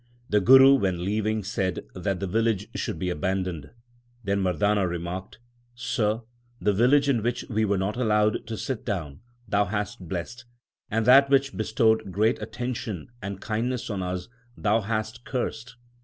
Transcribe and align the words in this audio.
The 0.31 0.39
Guru 0.41 0.73
when 0.79 1.05
leaving 1.05 1.43
said 1.43 1.85
that 1.93 2.19
the 2.19 2.25
village 2.25 2.69
should 2.73 2.97
be 2.97 3.11
abandoned. 3.11 3.69
Then 4.23 4.41
Mardana 4.41 4.87
re 4.89 4.97
marked, 4.97 5.37
Sir, 5.75 6.23
the 6.59 6.73
village 6.73 7.07
in 7.07 7.21
which 7.21 7.43
we 7.51 7.65
were 7.65 7.77
not 7.77 7.97
allowed 7.97 8.47
to 8.47 8.57
sit 8.57 8.83
down, 8.83 9.19
thou 9.47 9.65
hast 9.65 10.07
blessed; 10.09 10.45
and 10.89 11.05
that 11.05 11.29
which 11.29 11.55
bestowed 11.55 12.11
great 12.11 12.41
attention 12.41 13.09
and 13.21 13.41
kindness 13.41 13.91
on 13.91 14.01
us 14.01 14.27
thou 14.57 14.81
hast 14.81 15.23
cursed. 15.23 15.75